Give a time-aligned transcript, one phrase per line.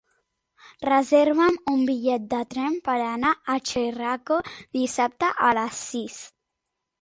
[0.87, 4.39] Reserva'm un bitllet de tren per anar a Xeraco
[4.79, 6.19] dissabte a les sis.